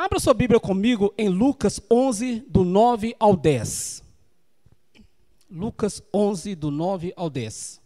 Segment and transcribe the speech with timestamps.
[0.00, 4.02] Abra sua Bíblia comigo em Lucas 11, do 9 ao 10.
[5.50, 7.82] Lucas 11, do 9 ao 10.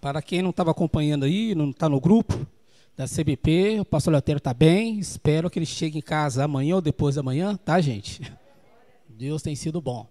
[0.00, 2.46] Para quem não estava acompanhando aí, não está no grupo
[2.96, 4.98] da CBP, o pastor Leotério está bem.
[4.98, 8.22] Espero que ele chegue em casa amanhã ou depois da manhã, tá, gente?
[9.08, 10.06] Deus tem sido bom.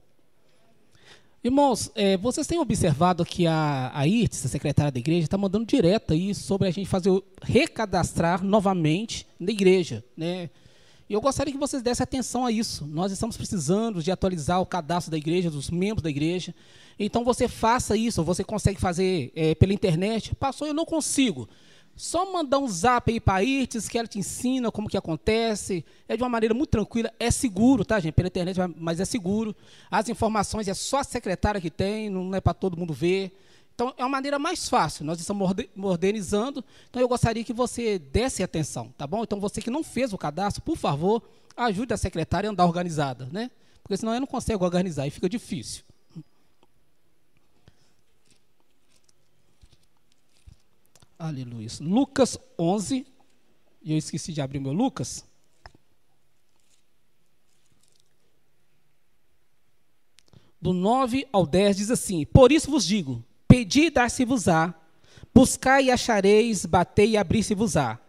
[1.44, 5.66] Irmãos, é, vocês têm observado que a, a IRTS, a secretária da igreja, está mandando
[5.66, 10.50] direto aí sobre a gente fazer o recadastrar novamente na igreja, né?
[11.08, 12.86] E eu gostaria que vocês dessem atenção a isso.
[12.88, 16.54] Nós estamos precisando de atualizar o cadastro da igreja, dos membros da igreja.
[16.98, 20.34] Então você faça isso, você consegue fazer é, pela internet.
[20.34, 21.48] Passou, eu não consigo.
[21.96, 25.86] Só mandar um zap aí para a IRTS, que ela te ensina como que acontece.
[26.08, 27.12] É de uma maneira muito tranquila.
[27.18, 28.14] É seguro, tá, gente?
[28.14, 29.56] Pela internet, mas é seguro.
[29.90, 33.32] As informações é só a secretária que tem, não é para todo mundo ver.
[33.74, 35.06] Então, é uma maneira mais fácil.
[35.06, 36.64] Nós estamos modernizando.
[36.90, 39.24] Então, eu gostaria que você desse atenção, tá bom?
[39.24, 41.22] Então, você que não fez o cadastro, por favor,
[41.56, 43.50] ajude a secretária a andar organizada, né?
[43.82, 45.84] Porque senão eu não consigo organizar e fica difícil.
[51.18, 51.68] Aleluia.
[51.80, 53.06] Lucas 11.
[53.82, 55.26] E eu esqueci de abrir meu Lucas.
[60.62, 64.74] Do 9 ao 10 diz assim: Por isso vos digo: pedi e dar-se-vos-á,
[65.34, 68.00] buscai e achareis, batei e abrir-se-vos-á.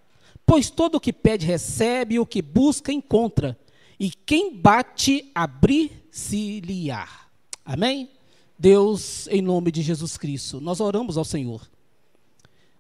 [0.45, 3.59] Pois todo o que pede recebe, o que busca encontra,
[3.99, 7.09] e quem bate, abrir-se-lhe-á.
[7.65, 8.11] Amém?
[8.59, 11.69] Deus, em nome de Jesus Cristo, nós oramos ao Senhor.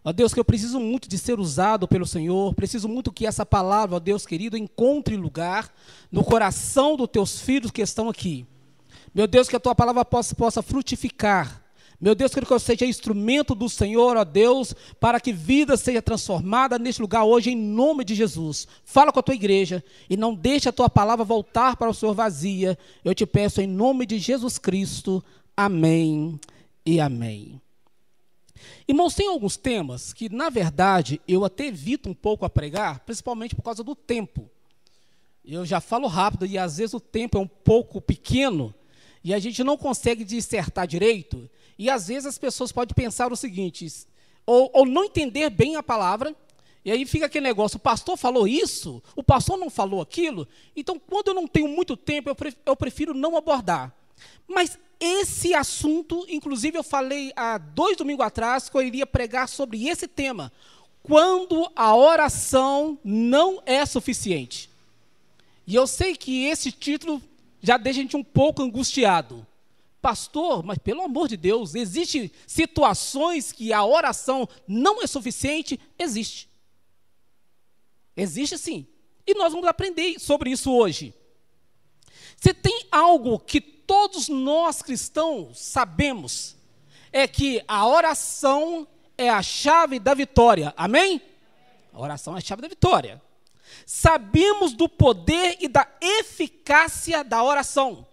[0.06, 3.44] Ó Deus, que eu preciso muito de ser usado pelo Senhor, preciso muito que essa
[3.44, 5.68] palavra, ó Deus querido, encontre lugar
[6.12, 8.46] no coração dos teus filhos que estão aqui.
[9.12, 11.60] Meu Deus, que a tua palavra possa, possa frutificar.
[12.00, 16.78] Meu Deus, que eu seja instrumento do Senhor, ó Deus, para que vida seja transformada
[16.78, 18.68] neste lugar hoje, em nome de Jesus.
[18.84, 22.14] Fala com a tua igreja e não deixe a tua palavra voltar para o Senhor
[22.14, 22.78] vazia.
[23.04, 25.20] Eu te peço em nome de Jesus Cristo.
[25.56, 26.38] Amém
[26.84, 27.60] e amém.
[28.88, 33.54] Irmãos, tem alguns temas que, na verdade, eu até evito um pouco a pregar, principalmente
[33.54, 34.48] por causa do tempo.
[35.44, 38.74] Eu já falo rápido e às vezes o tempo é um pouco pequeno
[39.24, 41.50] e a gente não consegue dissertar direito.
[41.76, 43.86] E às vezes as pessoas podem pensar o seguinte,
[44.46, 46.34] ou, ou não entender bem a palavra,
[46.84, 50.46] e aí fica aquele negócio, o pastor falou isso, o pastor não falou aquilo.
[50.76, 52.30] Então, quando eu não tenho muito tempo,
[52.64, 53.92] eu prefiro não abordar.
[54.46, 59.88] Mas esse assunto, inclusive eu falei há dois domingos atrás que eu iria pregar sobre
[59.88, 60.52] esse tema.
[61.02, 64.68] Quando a oração não é suficiente.
[65.66, 67.22] E eu sei que esse título
[67.60, 69.46] já deixa a gente um pouco angustiado.
[70.00, 75.80] Pastor, mas pelo amor de Deus, existem situações que a oração não é suficiente?
[75.98, 76.48] Existe.
[78.16, 78.86] Existe sim.
[79.26, 81.12] E nós vamos aprender sobre isso hoje.
[82.36, 86.56] Se tem algo que todos nós cristãos sabemos
[87.12, 88.86] é que a oração
[89.16, 90.74] é a chave da vitória.
[90.76, 91.22] Amém?
[91.92, 93.22] A oração é a chave da vitória.
[93.86, 98.06] Sabemos do poder e da eficácia da oração.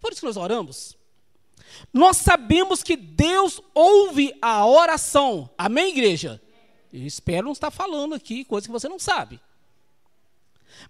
[0.00, 0.96] Por isso que nós oramos.
[1.92, 5.48] Nós sabemos que Deus ouve a oração.
[5.56, 6.40] Amém, igreja?
[6.92, 9.40] Eu espero não estar falando aqui coisa que você não sabe.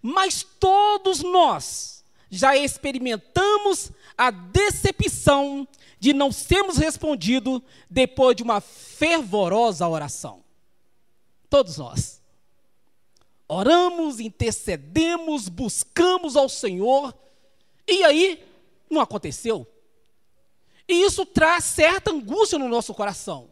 [0.03, 5.67] Mas todos nós já experimentamos a decepção
[5.99, 10.43] de não sermos respondidos depois de uma fervorosa oração.
[11.49, 12.21] Todos nós.
[13.47, 17.13] Oramos, intercedemos, buscamos ao Senhor,
[17.87, 18.43] e aí
[18.89, 19.67] não aconteceu.
[20.89, 23.51] E isso traz certa angústia no nosso coração.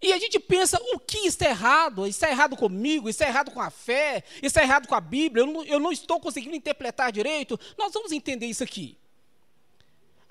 [0.00, 2.04] E a gente pensa, o que está errado?
[2.04, 5.64] É errado comigo, é errado com a fé, é errado com a Bíblia, eu não,
[5.64, 7.58] eu não estou conseguindo interpretar direito.
[7.78, 8.98] Nós vamos entender isso aqui.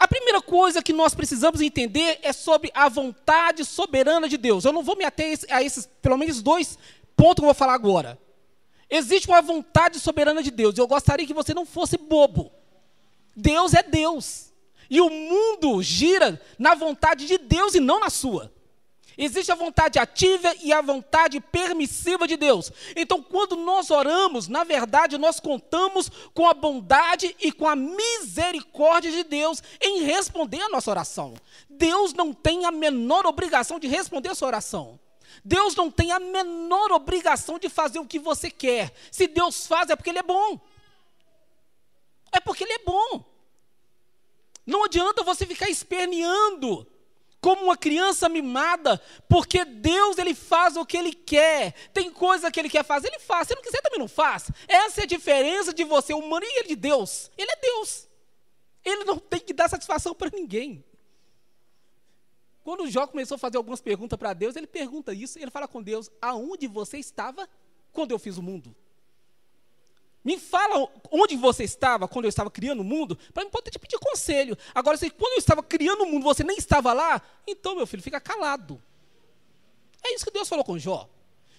[0.01, 4.65] A primeira coisa que nós precisamos entender é sobre a vontade soberana de Deus.
[4.65, 6.75] Eu não vou me ater a esses, pelo menos, dois
[7.15, 8.17] pontos que eu vou falar agora.
[8.89, 10.75] Existe uma vontade soberana de Deus.
[10.75, 12.51] Eu gostaria que você não fosse bobo.
[13.35, 14.51] Deus é Deus.
[14.89, 18.51] E o mundo gira na vontade de Deus e não na sua.
[19.17, 22.71] Existe a vontade ativa e a vontade permissiva de Deus.
[22.95, 29.11] Então, quando nós oramos, na verdade, nós contamos com a bondade e com a misericórdia
[29.11, 31.33] de Deus em responder a nossa oração.
[31.69, 34.99] Deus não tem a menor obrigação de responder a sua oração.
[35.43, 38.93] Deus não tem a menor obrigação de fazer o que você quer.
[39.11, 40.59] Se Deus faz, é porque Ele é bom.
[42.31, 43.25] É porque ele é bom.
[44.65, 46.87] Não adianta você ficar esperneando
[47.41, 51.73] como uma criança mimada, porque Deus ele faz o que ele quer.
[51.91, 53.47] Tem coisa que ele quer fazer, ele faz.
[53.47, 54.51] Se não quiser também não faz.
[54.67, 57.31] Essa é a diferença de você, humano, e ele de Deus.
[57.35, 58.07] Ele é Deus.
[58.85, 60.85] Ele não tem que dar satisfação para ninguém.
[62.63, 65.67] Quando o Jó começou a fazer algumas perguntas para Deus, ele pergunta isso, ele fala
[65.67, 67.49] com Deus: aonde você estava
[67.91, 68.75] quando eu fiz o mundo?
[70.23, 73.79] Me fala onde você estava quando eu estava criando o mundo, para eu poder te
[73.79, 74.55] pedir conselho.
[74.73, 78.03] Agora, se quando eu estava criando o mundo você nem estava lá, então, meu filho,
[78.03, 78.81] fica calado.
[80.03, 81.09] É isso que Deus falou com Jó.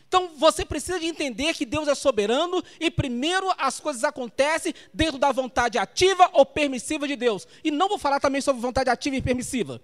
[0.07, 5.19] Então, você precisa de entender que Deus é soberano e primeiro as coisas acontecem dentro
[5.19, 7.49] da vontade ativa ou permissiva de Deus.
[7.65, 9.81] E não vou falar também sobre vontade ativa e permissiva.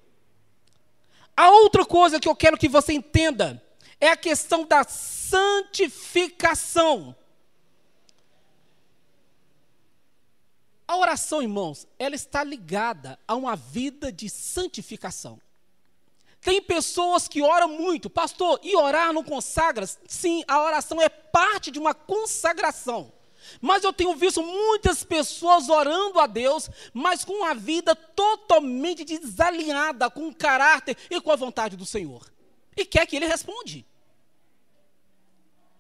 [1.35, 3.63] A outra coisa que eu quero que você entenda
[4.01, 7.17] é a questão da santificação.
[10.89, 15.39] A oração, irmãos, ela está ligada a uma vida de santificação.
[16.41, 19.87] Tem pessoas que oram muito, pastor, e orar não consagra?
[20.07, 23.13] Sim, a oração é parte de uma consagração.
[23.61, 30.09] Mas eu tenho visto muitas pessoas orando a Deus, mas com a vida totalmente desalinhada
[30.09, 32.33] com o caráter e com a vontade do Senhor.
[32.75, 33.85] E quer que Ele responde.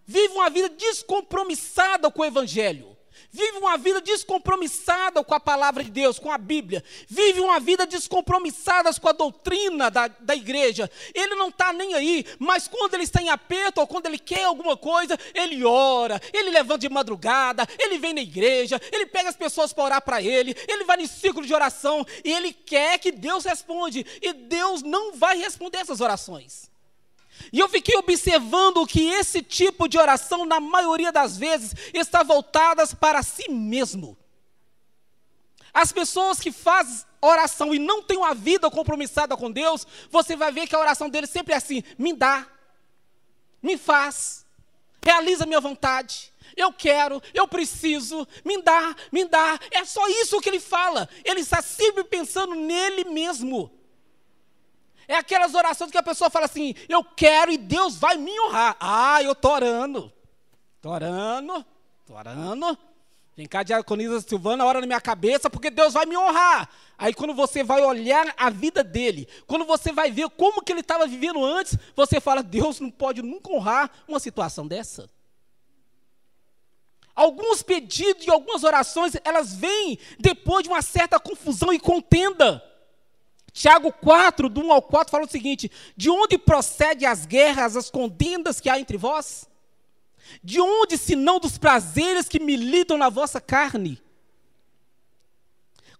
[0.06, 2.97] Vive uma vida descompromissada com o Evangelho
[3.30, 7.86] vive uma vida descompromissada com a palavra de Deus, com a Bíblia, vive uma vida
[7.86, 10.90] descompromissada com a doutrina da, da igreja.
[11.14, 14.44] Ele não está nem aí, mas quando ele está em aperto ou quando ele quer
[14.44, 19.36] alguma coisa, ele ora, ele levanta de madrugada, ele vem na igreja, ele pega as
[19.36, 23.12] pessoas para orar para ele, ele vai no ciclo de oração e ele quer que
[23.12, 26.70] Deus responde, e Deus não vai responder essas orações.
[27.52, 32.86] E eu fiquei observando que esse tipo de oração, na maioria das vezes, está voltada
[32.96, 34.16] para si mesmo.
[35.72, 40.52] As pessoas que fazem oração e não têm uma vida compromissada com Deus, você vai
[40.52, 42.46] ver que a oração deles sempre é assim: me dá,
[43.62, 44.46] me faz,
[45.02, 46.32] realiza minha vontade.
[46.56, 49.58] Eu quero, eu preciso, me dá, me dá.
[49.70, 51.08] É só isso que ele fala.
[51.24, 53.77] Ele está sempre pensando nele mesmo.
[55.08, 58.76] É aquelas orações que a pessoa fala assim: eu quero e Deus vai me honrar.
[58.78, 60.12] Ah, eu estou orando.
[60.76, 61.66] Estou orando,
[62.02, 62.78] estou orando.
[63.34, 66.68] Vem cá, diaconisa Silvana, ora na minha cabeça, porque Deus vai me honrar.
[66.98, 70.80] Aí quando você vai olhar a vida dele, quando você vai ver como que ele
[70.80, 75.08] estava vivendo antes, você fala, Deus não pode nunca honrar uma situação dessa.
[77.14, 82.62] Alguns pedidos e algumas orações, elas vêm depois de uma certa confusão e contenda.
[83.52, 87.90] Tiago 4, do 1 ao 4, fala o seguinte: De onde procede as guerras, as
[87.90, 89.48] contendas que há entre vós?
[90.42, 94.00] De onde, se não dos prazeres que militam na vossa carne?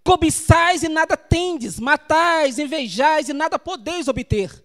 [0.05, 4.65] Cobiçais e nada tendes, matais, invejais e nada podeis obter.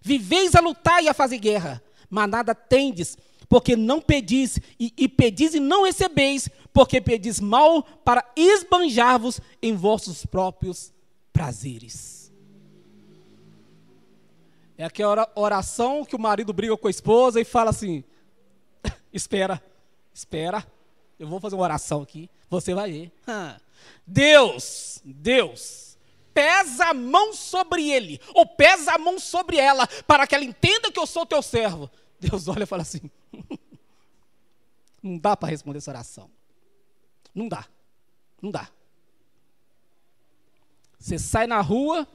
[0.00, 3.16] Viveis a lutar e a fazer guerra, mas nada tendes,
[3.48, 9.74] porque não pedis, e, e pedis e não recebeis, porque pedis mal para esbanjar-vos em
[9.74, 10.92] vossos próprios
[11.32, 12.13] prazeres.
[14.76, 18.02] É aquela oração que o marido briga com a esposa e fala assim:
[19.12, 19.62] espera,
[20.12, 20.66] espera,
[21.18, 23.12] eu vou fazer uma oração aqui, você vai ver.
[24.06, 25.96] Deus, Deus,
[26.32, 30.90] pesa a mão sobre ele, ou pesa a mão sobre ela, para que ela entenda
[30.90, 31.90] que eu sou teu servo.
[32.18, 33.10] Deus olha e fala assim:
[35.02, 36.30] não dá para responder essa oração.
[37.34, 37.64] Não dá,
[38.42, 38.68] não dá.
[40.98, 42.08] Você sai na rua,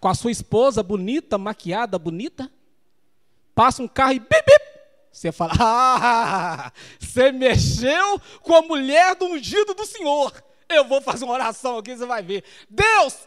[0.00, 2.50] com a sua esposa bonita, maquiada, bonita,
[3.54, 4.68] passa um carro e bip, bip,
[5.10, 10.32] você fala, ah, você mexeu com a mulher do ungido do Senhor.
[10.68, 12.44] Eu vou fazer uma oração aqui, você vai ver.
[12.68, 13.26] Deus,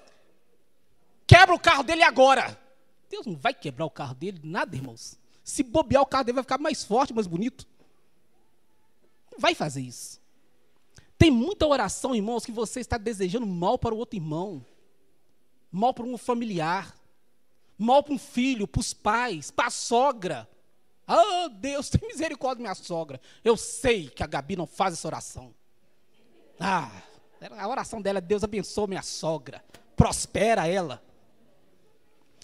[1.28, 2.58] quebra o carro dele agora.
[3.10, 5.20] Deus não vai quebrar o carro dele, nada, irmãos.
[5.44, 7.68] Se bobear, o carro dele vai ficar mais forte, mais bonito.
[9.32, 10.22] Não vai fazer isso.
[11.18, 14.66] Tem muita oração, irmãos, que você está desejando mal para o outro irmão
[15.72, 16.96] mal para um familiar,
[17.78, 20.50] mal para um filho, para os pais, para a sogra.
[21.08, 23.20] Ah, oh, Deus, tem misericórdia da minha sogra.
[23.44, 25.54] Eu sei que a Gabi não faz essa oração.
[26.60, 26.92] Ah,
[27.58, 29.64] a oração dela é Deus abençoe minha sogra,
[29.96, 31.02] prospera ela.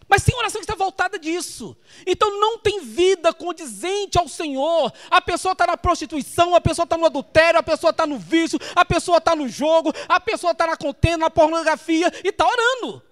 [0.10, 1.76] Mas tem oração que está voltada disso.
[2.06, 4.92] Então não tem vida condizente ao Senhor.
[5.12, 8.58] A pessoa está na prostituição, a pessoa está no adultério, a pessoa está no vício,
[8.74, 13.04] a pessoa está no jogo, a pessoa está na contenda, na pornografia e está orando.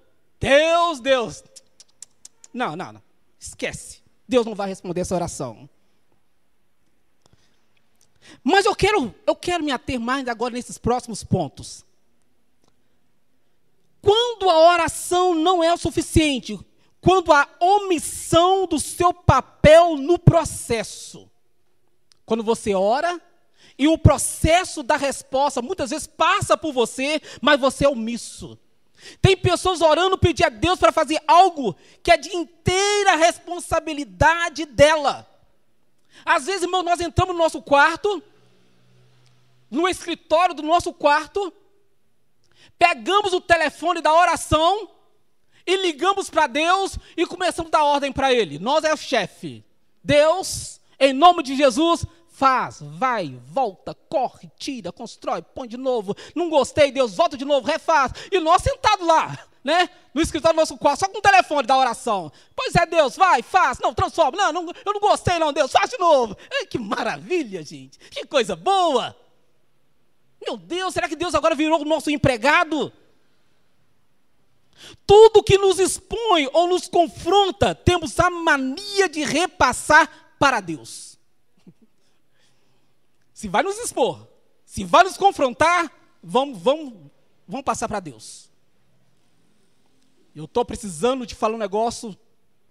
[0.46, 1.44] Deus, Deus.
[2.54, 3.02] Não, não, não.
[3.40, 4.04] Esquece.
[4.28, 5.68] Deus não vai responder essa oração.
[8.44, 11.84] Mas eu quero, eu quero me ater mais agora nesses próximos pontos.
[14.00, 16.60] Quando a oração não é o suficiente,
[17.02, 21.28] quando a omissão do seu papel no processo.
[22.24, 23.20] Quando você ora
[23.80, 28.60] e o processo da resposta muitas vezes passa por você, mas você é omisso.
[29.22, 35.28] Tem pessoas orando pedir a Deus para fazer algo que é de inteira responsabilidade dela.
[36.24, 38.22] Às vezes, irmão, nós entramos no nosso quarto,
[39.70, 41.54] no escritório do nosso quarto,
[42.78, 44.90] pegamos o telefone da oração
[45.66, 48.60] e ligamos para Deus e começamos a dar ordem para Ele.
[48.60, 49.64] Nós é o chefe.
[50.04, 56.16] Deus, em nome de Jesus, faz, vai, volta, corre, tira, constrói, põe de novo.
[56.36, 58.12] Não gostei, Deus, volta de novo, refaz.
[58.32, 59.90] E nós sentados lá, né?
[60.14, 62.32] No escritório do nosso quarto, só com o telefone da oração.
[62.56, 63.80] Pois é, Deus, vai, faz.
[63.80, 64.38] Não, transforma.
[64.38, 66.36] Não, não eu não gostei, não, Deus, faz de novo.
[66.52, 67.98] Ei, que maravilha, gente.
[67.98, 69.16] Que coisa boa.
[70.46, 72.92] Meu Deus, será que Deus agora virou o nosso empregado?
[75.08, 81.15] Tudo que nos expõe ou nos confronta, temos a mania de repassar para Deus.
[83.46, 84.28] Se vai nos expor,
[84.66, 86.96] se vai nos confrontar, vamos, vamos,
[87.48, 88.50] vamos passar para Deus.
[90.34, 92.18] Eu estou precisando de falar um negócio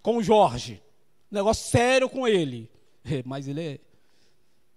[0.02, 0.83] com o Jorge,
[1.31, 2.69] um negócio sério com ele.
[3.04, 3.81] É, mas ele é.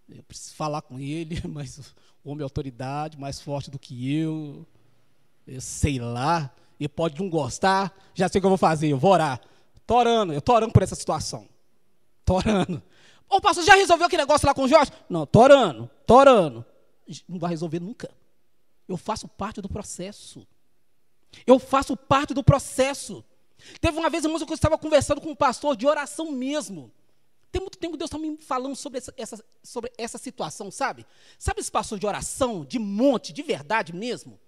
[0.08, 1.80] Eu preciso falar com ele, mas
[2.24, 4.68] o homem é autoridade, mais forte do que eu.
[5.48, 9.00] Eu sei lá e pode não gostar, já sei o que eu vou fazer, eu
[9.00, 9.42] vou orar.
[9.76, 11.50] Estou orando, eu estou orando por essa situação.
[12.20, 12.84] Estou orando.
[13.30, 14.92] Ô pastor, já resolveu aquele negócio lá com o Jorge?
[15.10, 16.66] Não, estou orando, orando.
[17.28, 18.10] Não vai resolver nunca.
[18.88, 20.48] Eu faço parte do processo.
[21.46, 23.24] Eu faço parte do processo.
[23.82, 26.92] Teve uma vez, irmãos, que eu estava conversando com um pastor de oração mesmo.
[27.52, 31.06] Tem muito tempo que Deus está me falando sobre essa, essa, sobre essa situação, sabe?
[31.40, 34.40] Sabe esse pastor de oração, de monte, de verdade mesmo?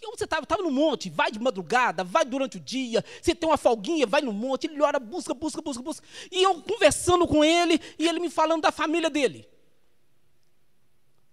[0.00, 0.44] E onde você estava?
[0.44, 4.20] Estava no monte, vai de madrugada, vai durante o dia, você tem uma folguinha, vai
[4.20, 6.06] no monte, ele ora, busca, busca, busca, busca.
[6.30, 9.48] E eu conversando com ele, e ele me falando da família dele.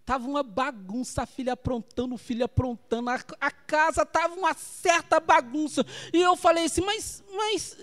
[0.02, 5.20] Estava uma bagunça, a filha aprontando, o filho aprontando, a, a casa estava uma certa
[5.20, 5.86] bagunça.
[6.14, 7.78] E eu falei assim, mas, mas,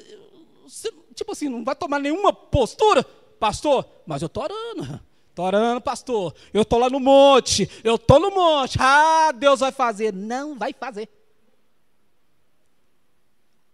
[0.62, 3.03] você, tipo assim, não vai tomar nenhuma postura,
[3.41, 3.85] pastor?
[4.07, 5.01] Mas eu estou orando.
[5.33, 6.35] Estou orando, pastor.
[6.53, 7.67] Eu estou lá no monte.
[7.83, 8.77] Eu estou no monte.
[8.79, 10.12] Ah, Deus vai fazer.
[10.12, 11.09] Não vai fazer.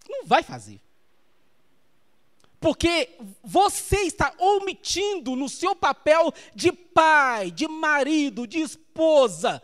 [0.08, 0.80] Não vai fazer.
[2.60, 3.10] Porque
[3.42, 9.60] você está omitindo no seu papel de pai, de marido, de esposa,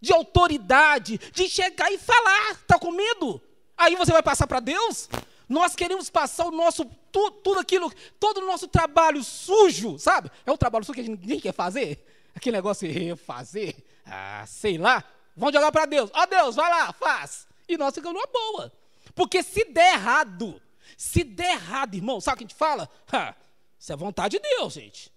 [0.00, 2.52] de autoridade, de chegar e falar.
[2.52, 3.42] Está com medo?
[3.76, 5.08] Aí você vai passar para Deus?
[5.52, 6.82] Nós queremos passar o nosso,
[7.12, 10.30] tudo, tudo aquilo, todo o nosso trabalho sujo, sabe?
[10.46, 12.02] É um trabalho sujo que ninguém quer fazer.
[12.34, 15.04] Aquele negócio de fazer, ah, sei lá.
[15.36, 16.10] Vamos jogar para Deus.
[16.14, 17.46] Ó oh, Deus, vai lá, faz.
[17.68, 18.72] E nós ficamos numa boa.
[19.14, 20.58] Porque se der errado,
[20.96, 22.88] se der errado, irmão, sabe o que a gente fala?
[23.12, 23.34] Ha,
[23.78, 25.12] isso é vontade de Deus, gente.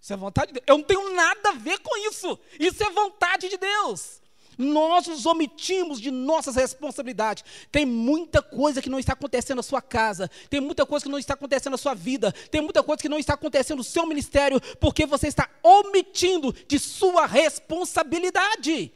[0.00, 0.64] Isso é vontade de Deus.
[0.68, 2.38] Eu não tenho nada a ver com isso.
[2.60, 4.19] Isso é vontade de Deus
[4.60, 7.44] nós nos omitimos de nossas responsabilidades.
[7.72, 11.18] Tem muita coisa que não está acontecendo na sua casa, tem muita coisa que não
[11.18, 14.60] está acontecendo na sua vida, tem muita coisa que não está acontecendo no seu ministério,
[14.78, 18.92] porque você está omitindo de sua responsabilidade.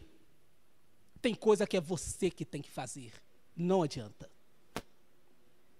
[1.20, 3.12] Tem coisa que é você que tem que fazer.
[3.56, 4.30] Não adianta.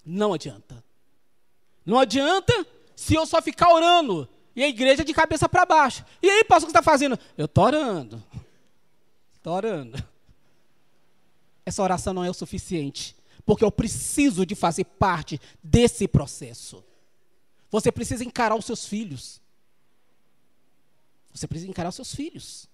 [0.04, 0.82] Não adianta.
[1.84, 6.04] Não adianta se eu só ficar orando e a igreja de cabeça para baixo.
[6.22, 7.18] E aí, pastor, o que você está fazendo?
[7.36, 8.22] Eu estou orando.
[9.44, 10.02] Estou orando.
[11.66, 16.82] Essa oração não é o suficiente, porque eu preciso de fazer parte desse processo.
[17.70, 19.42] Você precisa encarar os seus filhos.
[21.30, 22.70] Você precisa encarar os seus filhos.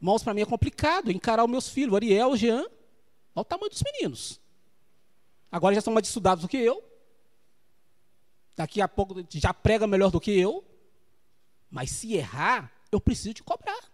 [0.00, 2.70] Irmãos, para mim é complicado encarar os meus filhos, Ariel, Jean, olha
[3.34, 4.40] o tamanho dos meninos.
[5.50, 6.82] Agora já são mais estudados do que eu.
[8.56, 10.64] Daqui a pouco já prega melhor do que eu.
[11.70, 13.90] Mas se errar, eu preciso te cobrar.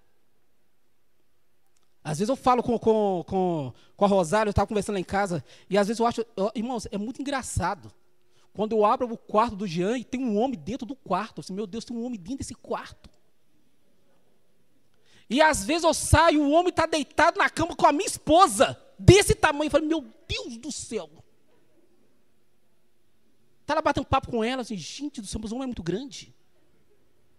[2.02, 5.04] Às vezes eu falo com, com, com, com a Rosário, eu estava conversando lá em
[5.04, 7.92] casa, e às vezes eu acho, eu, irmãos, é muito engraçado.
[8.52, 11.40] Quando eu abro o quarto do Jean e tem um homem dentro do quarto.
[11.40, 13.08] Assim, meu Deus, tem um homem dentro desse quarto.
[15.30, 18.76] E às vezes eu saio, o homem está deitado na cama com a minha esposa,
[18.98, 19.68] desse tamanho.
[19.68, 21.08] Eu falo, meu Deus do céu.
[23.60, 25.82] Está lá batendo papo com ela, assim, gente do céu, mas o homem é muito
[25.82, 26.34] grande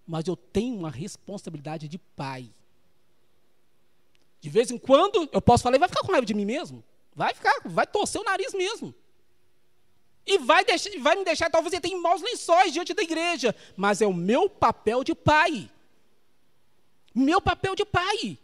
[0.09, 2.49] mas eu tenho uma responsabilidade de pai.
[4.41, 6.83] De vez em quando eu posso falar, e vai ficar com raiva de mim mesmo?
[7.15, 8.91] Vai ficar, vai torcer o nariz mesmo.
[10.25, 14.01] E vai, deixar, vai me deixar, talvez ele tenha maus lençóis diante da igreja, mas
[14.01, 15.69] é o meu papel de pai.
[17.13, 18.39] Meu papel de pai.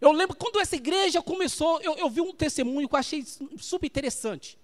[0.00, 3.24] Eu lembro quando essa igreja começou, eu, eu vi um testemunho que eu achei
[3.58, 4.58] super interessante.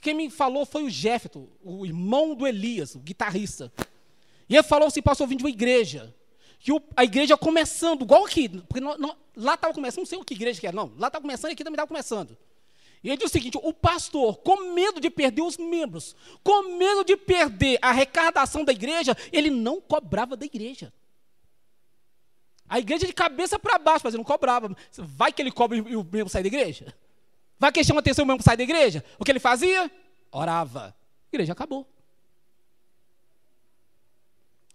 [0.00, 3.72] Quem me falou foi o Jefferson, o irmão do Elias, o guitarrista.
[4.50, 6.12] E ele falou assim, pastor, eu vim de uma igreja.
[6.58, 8.80] Que a igreja começando, igual aqui, porque
[9.36, 10.92] lá estava começando, não sei o que igreja que era, não.
[10.98, 12.36] Lá estava começando e aqui também estava começando.
[13.02, 17.04] E ele diz o seguinte: o pastor, com medo de perder os membros, com medo
[17.04, 20.92] de perder a arrecadação da igreja, ele não cobrava da igreja.
[22.68, 24.76] A igreja de cabeça para baixo, mas ele não cobrava.
[24.98, 26.94] Vai que ele cobra e o membro sai da igreja?
[27.58, 29.04] Vai que ele chama atenção e o membro sai da igreja?
[29.18, 29.90] O que ele fazia?
[30.30, 30.88] Orava.
[30.88, 30.94] A
[31.32, 31.88] igreja acabou.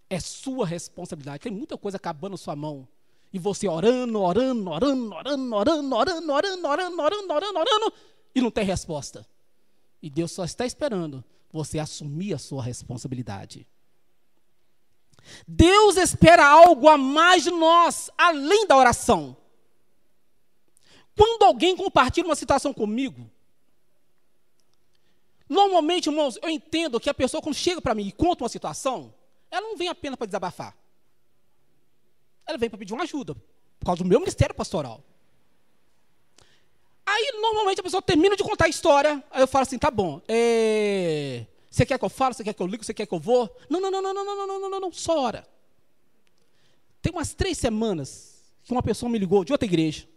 [0.10, 1.44] É sua responsabilidade.
[1.44, 2.88] Tem muita coisa acabando na sua mão.
[3.34, 7.94] E você orando, orando, orando, orando, orando, orando, orando, orando, orando, orando, orando,
[8.34, 9.28] e não tem resposta.
[10.02, 13.68] E Deus só está esperando você assumir a sua responsabilidade.
[15.48, 19.36] Deus espera algo a mais de nós, além da oração.
[21.16, 23.30] Quando alguém compartilha uma situação comigo,
[25.48, 29.14] normalmente, irmãos, eu entendo que a pessoa, quando chega para mim e conta uma situação,
[29.50, 30.76] ela não vem apenas para desabafar.
[32.46, 33.36] Ela vem para pedir uma ajuda,
[33.80, 35.04] por causa do meu ministério pastoral.
[37.06, 40.22] Aí, normalmente, a pessoa termina de contar a história, aí eu falo assim, tá bom,
[40.28, 41.46] é...
[41.76, 42.34] Você quer que eu fale?
[42.34, 42.86] Você quer que eu ligo?
[42.86, 43.54] Você quer que eu vou?
[43.70, 45.46] Não, não, não, não, não, não, não, não, não, não, só ora.
[47.02, 50.08] Tem umas três semanas que uma pessoa me ligou de outra igreja.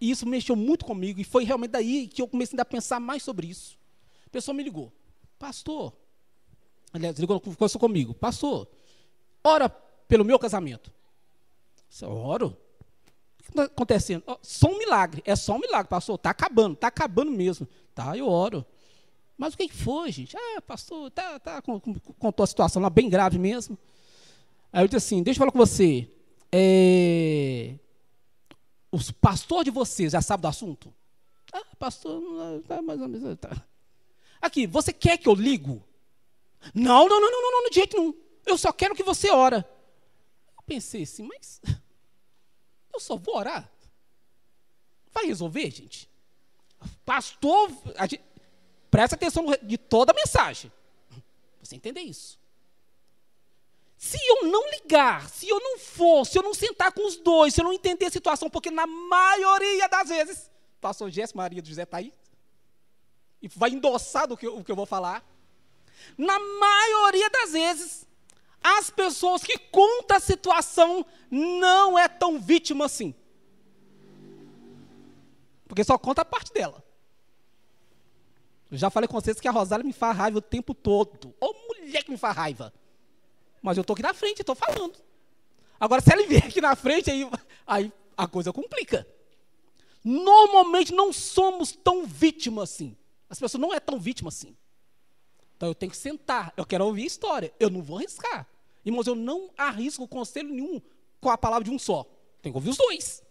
[0.00, 1.20] E isso mexeu muito comigo.
[1.20, 3.78] E foi realmente daí que eu comecei a pensar mais sobre isso.
[4.26, 4.92] A pessoa me ligou.
[5.38, 5.92] Pastor.
[6.92, 8.14] Aliás, ligou conversou comigo.
[8.14, 8.68] Pastor,
[9.44, 10.92] ora pelo meu casamento.
[12.02, 12.56] Eu oro.
[13.38, 14.24] O que está acontecendo?
[14.42, 15.22] Só um milagre.
[15.24, 16.16] É só um milagre, pastor.
[16.16, 16.74] Está acabando.
[16.74, 17.66] Está acabando mesmo.
[17.94, 18.64] Tá, eu oro.
[19.36, 20.36] Mas o que foi, gente?
[20.36, 21.62] Ah, pastor, tá, tá,
[22.18, 23.78] contou a situação lá bem grave mesmo.
[24.70, 26.10] Aí eu disse assim, deixa eu falar com você.
[26.52, 27.74] É,
[28.92, 30.92] o pastor de vocês já sabe do assunto?
[31.52, 32.22] Ah, pastor,
[32.68, 33.38] tá mais ou menos.
[33.38, 33.64] Tá.
[34.42, 35.82] Aqui, você quer que eu ligo?
[36.74, 38.14] Não, não, não, não, não, de jeito nenhum.
[38.46, 39.68] Eu só quero que você ora.
[40.56, 41.60] Eu pensei assim, mas
[42.92, 43.70] eu só vou orar.
[45.12, 46.08] Vai resolver, gente?
[47.04, 47.70] Pastor,
[48.08, 48.22] gente,
[48.90, 50.70] Presta atenção de toda a mensagem.
[51.62, 52.38] Você entender isso.
[53.96, 57.54] Se eu não ligar, se eu não for, se eu não sentar com os dois,
[57.54, 61.68] se eu não entender a situação, porque na maioria das vezes, pastor Jéssica Maria do
[61.68, 62.12] José está aí,
[63.42, 65.24] e vai endossar do que, o que eu vou falar.
[66.16, 68.06] Na maioria das vezes,
[68.62, 73.14] as pessoas que contam a situação não é tão vítima assim.
[75.66, 76.84] Porque só conta a parte dela.
[78.70, 81.34] Eu já falei com vocês que a Rosália me faz raiva o tempo todo.
[81.40, 82.72] Ô mulher que me faz raiva.
[83.62, 84.98] Mas eu estou aqui na frente, estou falando.
[85.78, 87.28] Agora, se ela vier aqui na frente, aí,
[87.66, 89.06] aí a coisa complica.
[90.04, 92.96] Normalmente não somos tão vítimas assim.
[93.28, 94.56] As pessoas não é tão vítima assim.
[95.60, 96.54] Então eu tenho que sentar.
[96.56, 97.52] Eu quero ouvir a história.
[97.60, 98.46] Eu não vou arriscar.
[98.82, 100.80] Irmãos, eu não arrisco conselho nenhum
[101.20, 102.06] com a palavra de um só.
[102.40, 103.22] Tenho que ouvir os dois.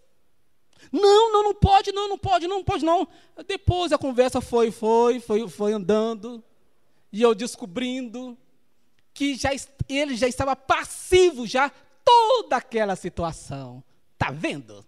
[0.92, 3.08] Não, não, não pode, não, não pode, não pode, não.
[3.48, 6.44] Depois a conversa foi, foi, foi, foi andando.
[7.12, 8.38] E eu descobrindo
[9.12, 9.50] que já,
[9.89, 11.72] ele já estava passivo já
[12.06, 13.84] toda aquela situação.
[14.13, 14.86] Está vendo?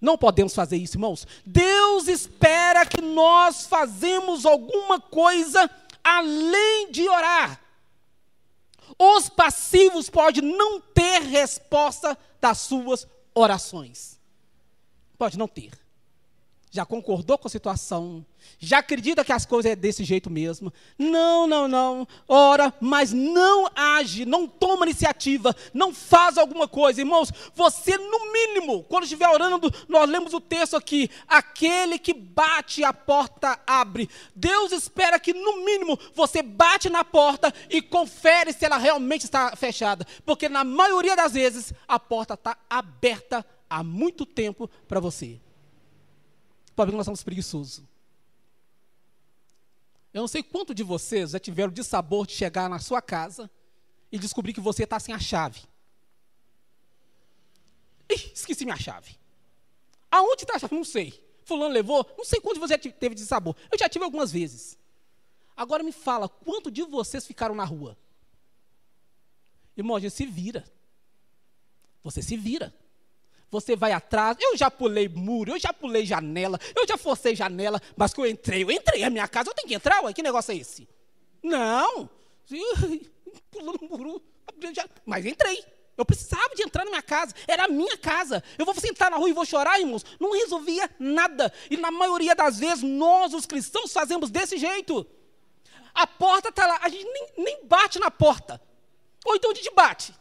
[0.00, 1.26] Não podemos fazer isso, irmãos.
[1.44, 5.70] Deus espera que nós fazemos alguma coisa
[6.04, 7.60] além de orar.
[8.98, 14.18] Os passivos podem não ter resposta das suas orações.
[15.18, 15.85] Pode não ter.
[16.76, 18.22] Já concordou com a situação,
[18.58, 20.70] já acredita que as coisas é desse jeito mesmo.
[20.98, 22.06] Não, não, não.
[22.28, 27.00] Ora, mas não age, não toma iniciativa, não faz alguma coisa.
[27.00, 32.84] Irmãos, você, no mínimo, quando estiver orando, nós lemos o texto aqui: aquele que bate
[32.84, 34.10] a porta abre.
[34.34, 39.56] Deus espera que, no mínimo, você bate na porta e confere se ela realmente está
[39.56, 40.06] fechada.
[40.26, 45.40] Porque na maioria das vezes a porta está aberta há muito tempo para você.
[46.76, 47.82] Problema é que nós somos preguiçosos.
[50.12, 53.50] Eu não sei quanto de vocês já tiveram de sabor de chegar na sua casa
[54.12, 55.62] e descobrir que você está sem a chave.
[58.10, 59.16] Ih, esqueci minha chave.
[60.10, 60.74] Aonde está a chave?
[60.74, 61.22] Não sei.
[61.44, 62.06] Fulano levou?
[62.16, 63.56] Não sei quanto você já teve de sabor.
[63.72, 64.78] Eu já tive algumas vezes.
[65.56, 67.96] Agora me fala, quanto de vocês ficaram na rua?
[69.76, 70.64] Irmão, a gente se vira.
[72.04, 72.74] Você se vira.
[73.50, 74.36] Você vai atrás.
[74.40, 78.26] Eu já pulei muro, eu já pulei janela, eu já forcei janela, mas que eu
[78.26, 80.88] entrei, eu entrei a minha casa, eu tenho que entrar, ué, que negócio é esse?
[81.42, 82.08] Não.
[83.50, 84.22] Pulando muro,
[85.04, 85.64] mas entrei.
[85.96, 88.44] Eu precisava de entrar na minha casa, era a minha casa.
[88.58, 90.04] Eu vou sentar na rua e vou chorar, irmãos?
[90.20, 91.52] Não resolvia nada.
[91.70, 95.06] E na maioria das vezes, nós, os cristãos, fazemos desse jeito.
[95.94, 98.60] A porta está lá, a gente nem, nem bate na porta.
[99.24, 100.12] Ou então a gente bate.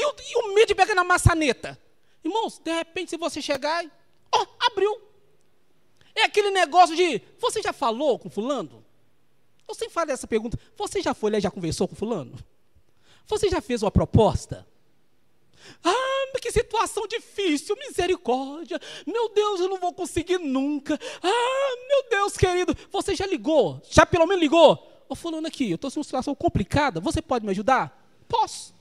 [0.00, 1.78] E o, e o medo de pegar na maçaneta?
[2.24, 3.90] Irmãos, de repente, se você chegar e.
[4.32, 5.00] Ó, oh, abriu.
[6.14, 7.20] É aquele negócio de.
[7.38, 8.84] Você já falou com fulano?
[9.68, 10.58] Eu sempre falo essa pergunta.
[10.76, 12.34] Você já foi lá e já conversou com fulano?
[13.26, 14.66] Você já fez uma proposta?
[15.84, 16.10] Ah,
[16.40, 18.80] que situação difícil, misericórdia.
[19.06, 20.98] Meu Deus, eu não vou conseguir nunca.
[21.22, 23.80] Ah, meu Deus, querido, você já ligou?
[23.90, 25.04] Já pelo menos ligou?
[25.08, 27.96] Ô, fulano aqui, eu estou numa situação complicada, você pode me ajudar?
[28.28, 28.72] Posso.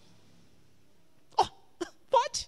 [1.37, 1.47] Oh,
[2.09, 2.47] pode.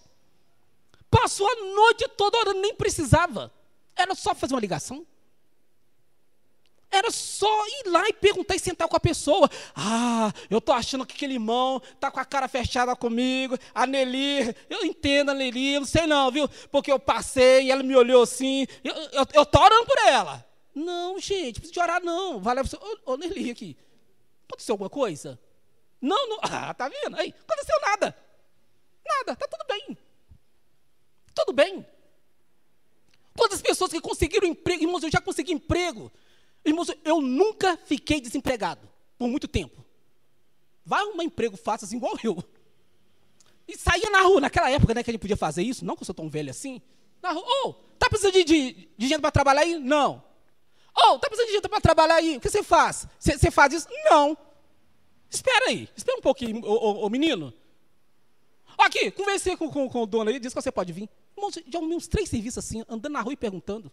[1.12, 3.52] Passou a noite toda orando, nem precisava.
[3.94, 5.06] Era só fazer uma ligação.
[6.90, 9.48] Era só ir lá e perguntar e sentar com a pessoa.
[9.76, 13.58] Ah, eu tô achando que aquele irmão tá com a cara fechada comigo.
[13.74, 16.48] A Nelly, eu entendo a Nelly, não sei não, viu?
[16.70, 18.66] Porque eu passei e ela me olhou assim.
[18.82, 20.46] Eu, eu, eu orando por ela.
[20.74, 22.40] Não, gente, precisa de orar não.
[22.40, 22.62] Vai lá,
[23.04, 23.76] ô, ô Nelly aqui.
[24.48, 25.38] Aconteceu alguma coisa?
[26.00, 26.38] Não, não.
[26.50, 27.16] Ah, tá vendo?
[27.18, 28.16] Aí, aconteceu nada.
[29.04, 29.96] Nada, tá tudo bem.
[31.34, 31.86] Tudo bem.
[33.36, 36.12] Quantas pessoas que conseguiram emprego, irmãos, eu já consegui emprego.
[36.64, 39.84] Irmãos, eu nunca fiquei desempregado por muito tempo.
[40.84, 42.42] Vai um emprego fácil assim, igual eu.
[43.66, 46.02] E saía na rua, naquela época né, que a gente podia fazer isso, não que
[46.02, 46.82] eu sou tão velho assim.
[47.22, 49.78] Na rua, ô, oh, tá precisando de, de, de gente para trabalhar aí?
[49.78, 50.22] Não.
[50.94, 52.36] Ô, oh, tá precisando de gente para trabalhar aí?
[52.36, 53.06] O que você faz?
[53.18, 53.88] Você faz isso?
[54.10, 54.36] Não.
[55.30, 57.54] Espera aí, espera um pouquinho, ô, ô, ô menino.
[58.76, 61.08] Aqui, conversei com, com, com o dono aí, disse que você pode vir.
[61.36, 63.90] Irmãos, já arrumei uns três serviços assim, andando na rua e perguntando.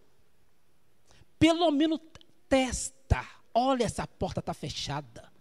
[1.37, 1.99] Pelo menos
[2.47, 3.25] testa.
[3.53, 5.31] Olha, essa porta está fechada.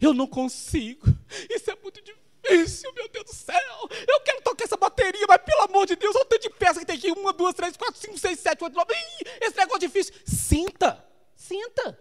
[0.00, 1.06] Eu não consigo.
[1.48, 3.88] Isso é muito difícil, meu Deus do céu.
[4.06, 6.80] Eu quero tocar essa bateria, mas pelo amor de Deus, olha o tanto de peça
[6.80, 7.10] que tem aqui.
[7.10, 8.94] Uma, duas, três, quatro, cinco, seis, sete, oito, nove.
[8.94, 10.14] Ih, esse negócio é difícil.
[10.24, 11.04] Sinta.
[11.34, 11.98] Sinta.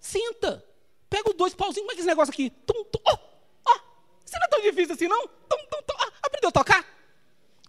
[0.00, 0.64] Sinta.
[1.10, 1.86] Pega os dois pauzinhos.
[1.86, 2.50] Como é que é esse negócio aqui?
[2.50, 3.00] Tum, tum.
[3.06, 3.18] Oh,
[3.68, 3.80] oh.
[4.24, 5.26] Isso não é tão difícil assim, não?
[5.26, 5.94] Tum, tum, tum.
[5.98, 7.01] Ah, aprendeu a tocar?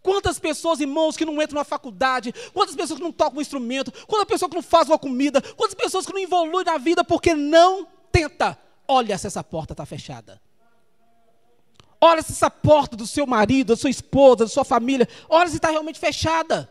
[0.04, 3.90] Quantas pessoas, irmãos, que não entram na faculdade, quantas pessoas que não tocam um instrumento,
[4.06, 7.34] quantas pessoas que não fazem uma comida, quantas pessoas que não evoluem na vida porque
[7.34, 8.60] não tenta.
[8.86, 10.42] Olha se essa porta está fechada.
[12.02, 15.56] Olha se essa porta do seu marido, da sua esposa, da sua família, olha se
[15.56, 16.70] está realmente fechada.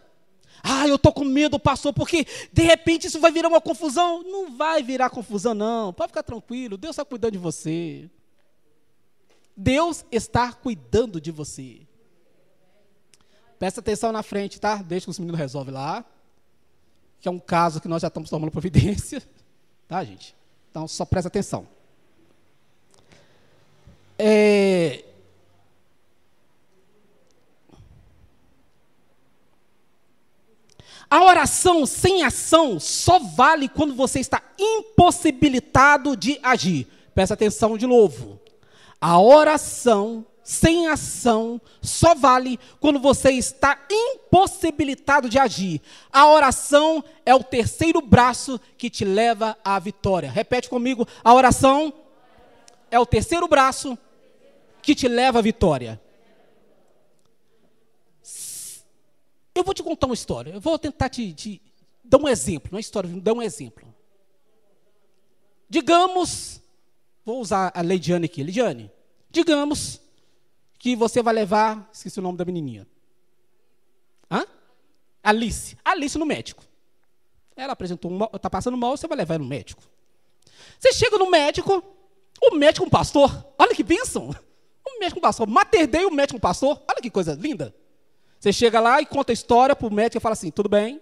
[0.62, 4.23] Ah, eu estou com medo, pastor, porque de repente isso vai virar uma confusão.
[4.23, 5.90] Não vai virar confusão, não.
[5.90, 8.11] Pode ficar tranquilo, Deus está cuidando de você.
[9.57, 11.87] Deus está cuidando de você.
[13.62, 14.75] Presta atenção na frente, tá?
[14.75, 16.05] Deixa que os meninos resolvem lá.
[17.20, 19.22] Que é um caso que nós já estamos tomando providência.
[19.87, 20.35] Tá, gente?
[20.68, 21.68] Então, só presta atenção.
[24.18, 25.05] É...
[31.09, 36.88] A oração sem ação só vale quando você está impossibilitado de agir.
[37.14, 38.40] Presta atenção de novo.
[39.01, 45.81] A oração sem ação só vale quando você está impossibilitado de agir.
[46.13, 50.31] A oração é o terceiro braço que te leva à vitória.
[50.31, 51.93] Repete comigo: a oração
[52.91, 53.97] é o terceiro braço
[54.83, 56.01] que te leva à vitória.
[59.55, 60.51] Eu vou te contar uma história.
[60.53, 61.63] Eu vou tentar te, te
[62.03, 62.71] dar um exemplo.
[62.73, 63.87] Não é história, dar um exemplo.
[65.69, 66.61] Digamos,
[67.25, 68.43] vou usar a Leidiane aqui.
[68.43, 68.91] Leidiane,
[69.31, 70.01] digamos
[70.83, 72.85] que você vai levar, esqueci o nome da menininha.
[74.29, 74.45] Hã?
[75.23, 75.79] Alice.
[75.85, 76.64] Alice no médico.
[77.55, 79.81] Ela apresentou, está passando mal, você vai levar no médico.
[80.81, 81.85] Você chega no médico,
[82.42, 84.35] o médico um pastor, olha que bênção.
[84.85, 87.73] O médico um pastor, Mater Dei, o médico um pastor, olha que coisa linda.
[88.40, 91.01] Você chega lá e conta a história para o médico e fala assim, tudo bem,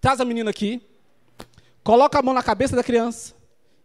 [0.00, 0.80] traz a menina aqui,
[1.82, 3.34] coloca a mão na cabeça da criança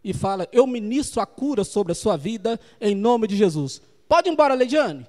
[0.04, 3.82] e fala, eu ministro a cura sobre a sua vida em nome de Jesus.
[4.10, 5.06] Pode ir embora, Leidiane.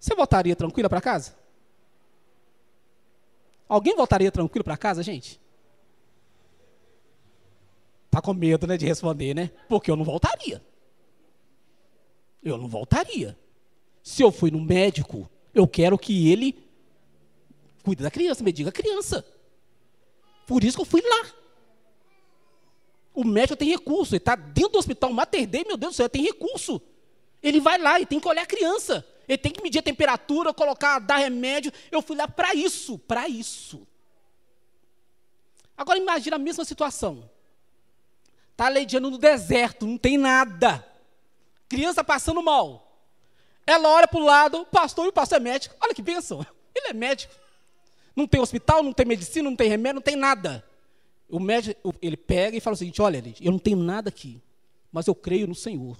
[0.00, 1.36] Você voltaria tranquila para casa?
[3.68, 5.38] Alguém voltaria tranquilo para casa, gente?
[8.10, 9.50] Tá com medo, né, de responder, né?
[9.68, 10.64] Porque eu não voltaria.
[12.42, 13.38] Eu não voltaria.
[14.02, 16.58] Se eu fui no médico, eu quero que ele
[17.82, 19.26] cuide da criança, me diga a criança.
[20.46, 21.34] Por isso que eu fui lá.
[23.12, 26.08] O médico tem recurso, ele está dentro do hospital Mater Dei, meu Deus do céu,
[26.08, 26.80] tem recurso.
[27.42, 29.06] Ele vai lá e tem que olhar a criança.
[29.28, 31.72] Ele tem que medir a temperatura, colocar, dar remédio.
[31.90, 33.86] Eu fui lá para isso, para isso.
[35.76, 37.30] Agora imagine a mesma situação.
[38.50, 40.84] Está leidiando no deserto, não tem nada.
[41.68, 42.84] Criança passando mal.
[43.66, 45.76] Ela olha para o lado, pastor e o pastor é médico.
[45.80, 46.44] Olha que bênção.
[46.74, 47.34] Ele é médico.
[48.16, 50.64] Não tem hospital, não tem medicina, não tem remédio, não tem nada.
[51.28, 54.42] O médico, ele pega e fala o seguinte: olha, eu não tenho nada aqui,
[54.90, 55.96] mas eu creio no Senhor.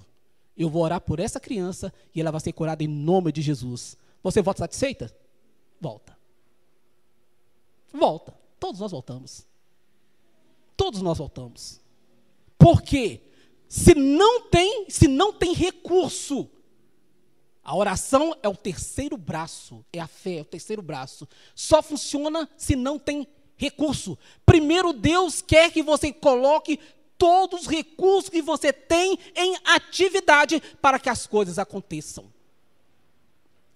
[0.59, 3.97] Eu vou orar por essa criança e ela vai ser curada em nome de Jesus.
[4.21, 5.15] Você volta satisfeita?
[5.79, 6.17] Volta.
[7.93, 8.37] Volta.
[8.59, 9.47] Todos nós voltamos.
[10.75, 11.79] Todos nós voltamos.
[12.57, 13.21] Por quê?
[13.69, 16.49] Se não tem, se não tem recurso,
[17.63, 21.25] a oração é o terceiro braço, é a fé, é o terceiro braço.
[21.55, 24.17] Só funciona se não tem recurso.
[24.45, 26.79] Primeiro, Deus quer que você coloque
[27.19, 32.31] todos os recursos que você tem em atividade para que as coisas aconteçam.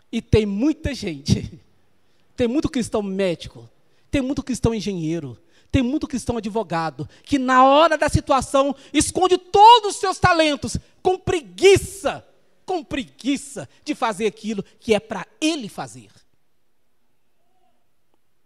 [0.10, 1.60] E tem muita gente,
[2.36, 3.70] tem muito cristão médico,
[4.10, 5.38] tem muito cristão engenheiro,
[5.70, 11.18] tem muito cristão advogado, que na hora da situação esconde todos os seus talentos com
[11.18, 12.26] preguiça,
[12.66, 16.12] com preguiça de fazer aquilo que é para ele fazer.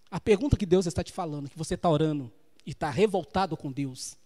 [0.10, 2.32] A pergunta que Deus está te falando, que você está orando
[2.66, 4.18] e está revoltado com Deus,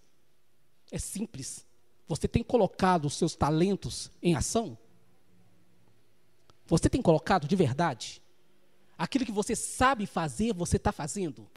[0.91, 1.65] é simples.
[2.07, 4.77] Você tem colocado os seus talentos em ação?
[6.67, 8.21] Você tem colocado de verdade?
[8.97, 11.49] Aquilo que você sabe fazer, você está fazendo?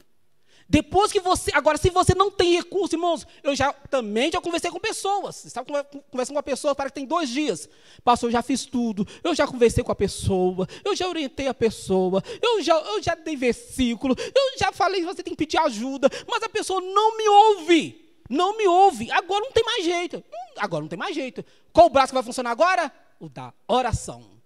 [0.67, 1.51] Depois que você.
[1.53, 5.45] Agora, se você não tem recurso, irmãos, eu já também já conversei com pessoas.
[5.45, 7.69] Estava conversando com uma pessoa, para que tem dois dias.
[8.03, 9.07] Pastor, eu já fiz tudo.
[9.23, 10.67] Eu já conversei com a pessoa.
[10.83, 12.23] Eu já orientei a pessoa.
[12.41, 14.15] Eu já, eu já dei versículo.
[14.17, 16.09] Eu já falei você tem que pedir ajuda.
[16.27, 18.04] Mas a pessoa não me ouve.
[18.29, 19.11] Não me ouve.
[19.11, 20.17] Agora não tem mais jeito.
[20.17, 21.45] Hum, agora não tem mais jeito.
[21.71, 22.91] Qual o braço que vai funcionar agora?
[23.19, 24.41] O da oração.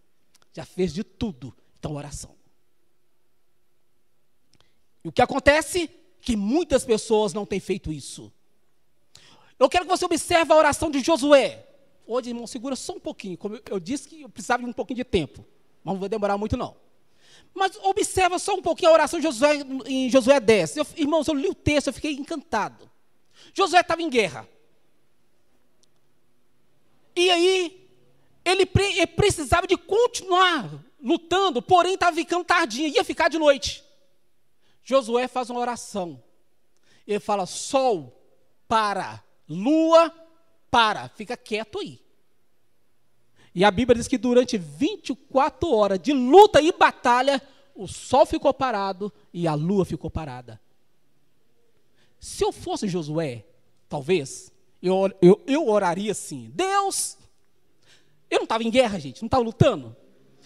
[0.54, 1.56] Já fez de tudo.
[1.78, 2.36] Então, oração.
[5.04, 5.90] E o que acontece?
[6.22, 8.32] que muitas pessoas não têm feito isso.
[9.58, 11.66] Eu quero que você observe a oração de Josué.
[12.06, 13.38] Hoje, irmão, segura só um pouquinho.
[13.38, 15.46] Como eu disse que eu precisava de um pouquinho de tempo.
[15.84, 16.76] Mas não vai demorar muito, não.
[17.54, 20.78] Mas observa só um pouquinho a oração de Josué em Josué 10.
[20.78, 22.90] Eu, irmãos, eu li o texto, eu fiquei encantado.
[23.54, 24.48] Josué estava em guerra.
[27.16, 27.90] E aí,
[28.46, 30.70] ele, pre, ele precisava de continuar
[31.02, 33.84] lutando, porém estava ficando tardinho, ia ficar de noite.
[34.84, 36.22] Josué faz uma oração.
[37.06, 38.20] Ele fala: Sol,
[38.68, 39.24] para.
[39.48, 40.14] Lua,
[40.70, 41.10] para.
[41.10, 42.02] Fica quieto aí.
[43.54, 47.42] E a Bíblia diz que durante 24 horas de luta e batalha,
[47.76, 50.62] o sol ficou parado e a lua ficou parada.
[52.20, 53.46] Se eu fosse Josué,
[53.88, 54.52] talvez,
[54.82, 57.18] eu, eu, eu oraria assim: Deus,
[58.30, 59.96] eu não estava em guerra, gente, não estava lutando.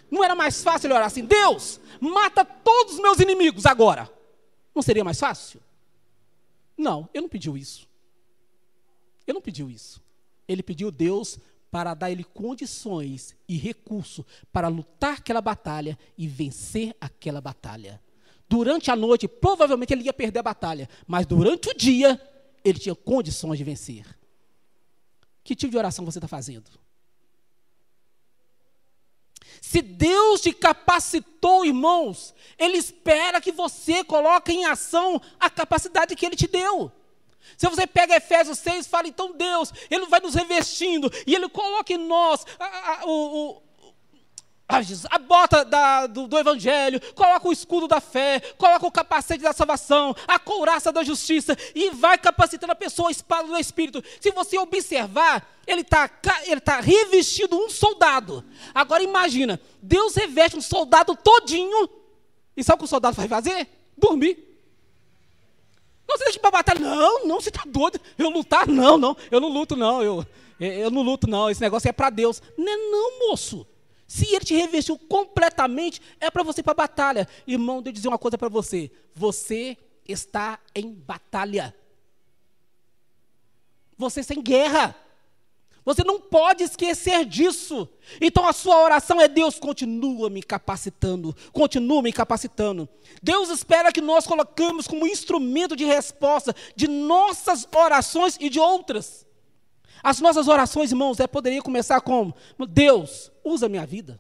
[0.10, 4.12] Não era mais fácil ele orar assim: Deus, mata todos os meus inimigos agora.
[4.74, 5.62] Não seria mais fácil?
[6.78, 7.88] Não, ele não pediu isso.
[9.26, 10.02] Ele não pediu isso.
[10.48, 11.40] Ele pediu Deus
[11.72, 18.00] para dar ele condições e recurso para lutar aquela batalha e vencer aquela batalha.
[18.54, 22.22] Durante a noite, provavelmente ele ia perder a batalha, mas durante o dia,
[22.64, 24.06] ele tinha condições de vencer.
[25.44, 26.70] Que tipo de oração você está fazendo?
[29.60, 36.24] Se Deus te capacitou, irmãos, Ele espera que você coloque em ação a capacidade que
[36.24, 36.92] Ele te deu.
[37.58, 41.50] Se você pega Efésios 6 e fala, então Deus, Ele vai nos revestindo, e Ele
[41.50, 43.63] coloca em nós a, a, o,
[44.68, 49.54] a bota da, do, do, Evangelho, coloca o escudo da fé, coloca o capacete da
[49.54, 54.04] salvação, a couraça da justiça, e vai capacitando a pessoa, a espada do Espírito.
[54.20, 56.10] Se você observar, ele está
[56.46, 58.44] ele tá revestido um soldado.
[58.74, 61.90] Agora imagina, Deus reveste um soldado todinho,
[62.56, 63.68] e sabe o que o soldado vai fazer?
[63.98, 64.54] Dormir.
[66.08, 66.80] Não, você deixa para batalha.
[66.80, 68.00] Não, não, você está doido.
[68.18, 68.68] Eu lutar?
[68.68, 70.02] Não, não, eu não luto, não.
[70.02, 70.26] Eu,
[70.60, 71.50] eu não luto, não.
[71.50, 72.42] Esse negócio é para Deus.
[72.58, 73.66] Não é não, moço.
[74.08, 77.28] Se ele te revestiu completamente, é para você ir para a batalha.
[77.48, 78.92] Irmão, deixa eu dizer uma coisa para você.
[79.16, 81.76] Você está em batalha.
[83.98, 84.96] Você está em guerra.
[85.86, 87.90] Você não pode esquecer disso.
[88.22, 92.88] Então a sua oração é: Deus, continua me capacitando, continua me capacitando.
[93.22, 99.26] Deus espera que nós colocamos como instrumento de resposta de nossas orações e de outras.
[100.04, 102.34] As nossas orações, irmãos, é, poderia começar com:
[102.70, 104.20] Deus, usa minha vida.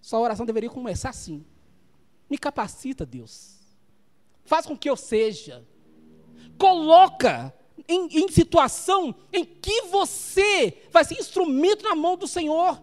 [0.00, 1.44] Sua oração deveria começar assim.
[2.30, 3.56] Me capacita, Deus.
[4.44, 5.66] Faz com que eu seja.
[6.56, 7.52] Coloca
[7.88, 12.80] em, em situação em que você vai ser instrumento na mão do Senhor.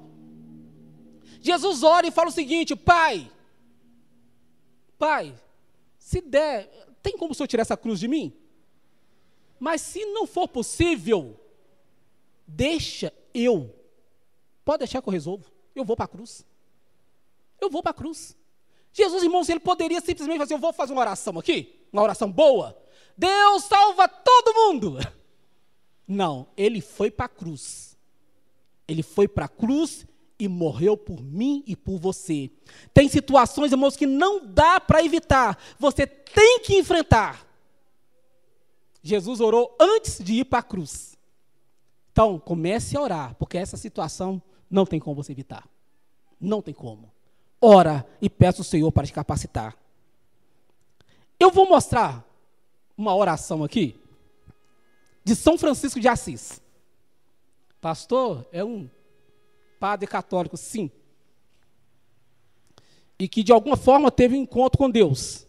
[1.40, 3.32] Jesus ora e fala o seguinte: Pai,
[4.98, 5.34] Pai,
[5.98, 6.68] se der,
[7.02, 8.34] tem como o Senhor tirar essa cruz de mim?
[9.64, 11.40] Mas se não for possível,
[12.46, 13.74] deixa eu.
[14.66, 15.50] Pode deixar que eu resolvo.
[15.74, 16.46] Eu vou para a cruz.
[17.62, 18.36] Eu vou para a cruz.
[18.92, 22.78] Jesus, irmãos, ele poderia simplesmente fazer, eu vou fazer uma oração aqui, uma oração boa.
[23.18, 24.98] Deus salva todo mundo.
[26.06, 27.98] Não, ele foi para a cruz.
[28.86, 30.06] Ele foi para a cruz
[30.38, 32.52] e morreu por mim e por você.
[32.94, 35.58] Tem situações, irmãos, que não dá para evitar.
[35.80, 37.53] Você tem que enfrentar.
[39.04, 41.18] Jesus orou antes de ir para a cruz.
[42.12, 45.68] Então, comece a orar, porque essa situação não tem como você evitar.
[46.40, 47.12] Não tem como.
[47.60, 49.78] Ora e peça o Senhor para te capacitar.
[51.40, 52.26] Eu vou mostrar
[52.98, 54.00] uma oração aqui
[55.24, 56.62] de São Francisco de Assis.
[57.82, 58.90] Pastor, é um
[59.80, 60.90] padre católico, sim.
[63.20, 65.46] E que de alguma forma teve um encontro com Deus.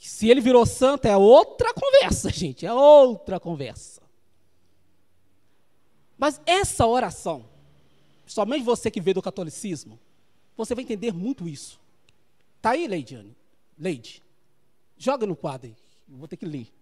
[0.00, 4.00] Se ele virou santo, é outra conversa, gente, é outra conversa.
[6.16, 7.44] Mas essa oração,
[8.26, 10.00] somente você que vê do catolicismo,
[10.56, 11.78] você vai entender muito isso.
[12.62, 13.36] Tá aí, Leidiane?
[13.78, 14.22] Leide.
[14.96, 15.76] Joga no quadro aí.
[16.10, 16.72] Eu vou ter que ler.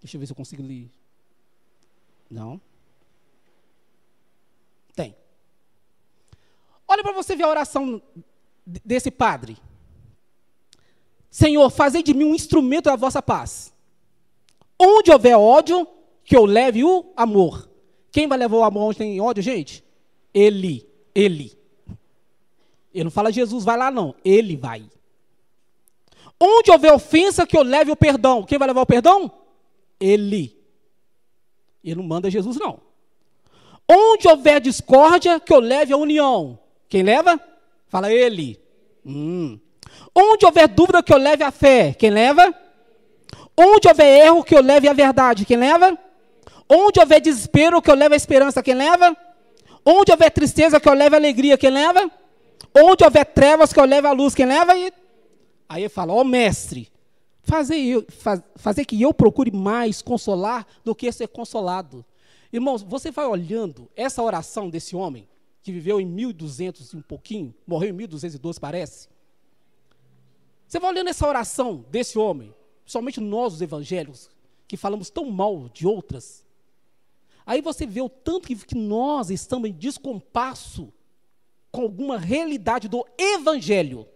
[0.00, 0.90] Deixa eu ver se eu consigo ler.
[2.30, 2.60] Não.
[4.94, 5.14] Tem.
[6.86, 8.02] Olha para você ver a oração
[8.66, 9.56] desse padre.
[11.30, 13.72] Senhor, fazei de mim um instrumento da vossa paz.
[14.78, 15.86] Onde houver ódio,
[16.24, 17.68] que eu leve o amor.
[18.10, 19.84] Quem vai levar o amor onde tem ódio, gente?
[20.32, 20.88] Ele.
[21.14, 21.58] Ele.
[22.94, 24.14] Ele não fala Jesus, vai lá não.
[24.24, 24.84] Ele vai.
[26.40, 28.44] Onde houver ofensa, que eu leve o perdão.
[28.44, 29.30] Quem vai levar o perdão?
[29.98, 30.56] Ele.
[31.82, 32.80] Ele não manda Jesus, não.
[33.88, 36.58] Onde houver discórdia, que eu leve a união.
[36.88, 37.40] Quem leva?
[37.88, 38.60] Fala ele.
[39.04, 39.58] Hum.
[40.14, 41.94] Onde houver dúvida, que eu leve a fé.
[41.94, 42.54] Quem leva?
[43.56, 45.44] Onde houver erro, que eu leve a verdade.
[45.44, 45.98] Quem leva?
[46.68, 48.62] Onde houver desespero, que eu leve a esperança.
[48.62, 49.16] Quem leva?
[49.84, 51.58] Onde houver tristeza, que eu leve a alegria.
[51.58, 52.10] Quem leva?
[52.74, 54.34] Onde houver trevas, que eu leve a luz.
[54.34, 54.72] Quem leva?
[55.68, 56.90] Aí ele fala, ó oh, mestre,
[57.42, 62.04] fazer, eu, faz, fazer que eu procure mais consolar do que ser consolado.
[62.52, 65.28] Irmãos, você vai olhando essa oração desse homem,
[65.62, 69.08] que viveu em 1200 e um pouquinho, morreu em 1212, parece.
[70.68, 72.54] Você vai olhando essa oração desse homem,
[72.84, 74.28] somente nós, os evangélicos,
[74.66, 76.44] que falamos tão mal de outras.
[77.46, 80.92] Aí você vê o tanto que, que nós estamos em descompasso
[81.72, 84.06] com alguma realidade do evangelho.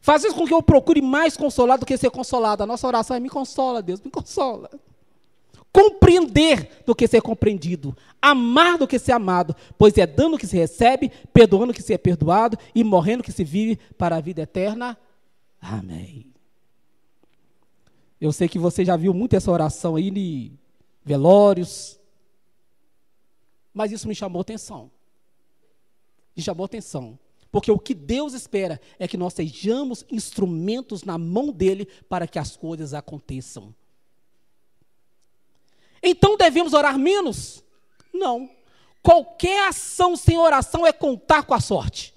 [0.00, 2.62] Faz isso com que eu procure mais consolar do que ser consolado.
[2.62, 4.70] A nossa oração é me consola, Deus, me consola.
[5.70, 7.94] Compreender do que ser compreendido.
[8.22, 9.54] Amar do que ser amado.
[9.76, 13.44] Pois é dando que se recebe, perdoando que se é perdoado e morrendo que se
[13.44, 14.96] vive para a vida eterna.
[15.62, 16.26] Amém.
[18.20, 20.58] Eu sei que você já viu muito essa oração aí em
[21.04, 22.00] velórios.
[23.72, 24.90] Mas isso me chamou atenção.
[26.36, 27.16] Me chamou atenção.
[27.50, 32.38] Porque o que Deus espera é que nós sejamos instrumentos na mão dele para que
[32.38, 33.72] as coisas aconteçam.
[36.02, 37.62] Então devemos orar menos?
[38.12, 38.50] Não.
[39.00, 42.11] Qualquer ação sem oração é contar com a sorte.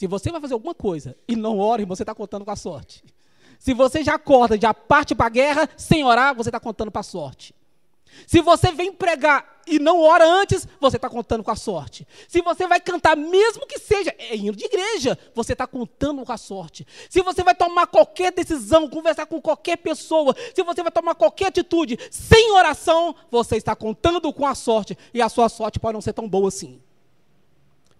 [0.00, 3.04] Se você vai fazer alguma coisa e não ora, você está contando com a sorte.
[3.58, 7.00] Se você já acorda, já parte para a guerra sem orar, você está contando para
[7.00, 7.54] a sorte.
[8.26, 12.08] Se você vem pregar e não ora antes, você está contando com a sorte.
[12.26, 16.32] Se você vai cantar, mesmo que seja é indo de igreja, você está contando com
[16.32, 16.86] a sorte.
[17.10, 21.48] Se você vai tomar qualquer decisão, conversar com qualquer pessoa, se você vai tomar qualquer
[21.48, 24.96] atitude sem oração, você está contando com a sorte.
[25.12, 26.80] E a sua sorte pode não ser tão boa assim.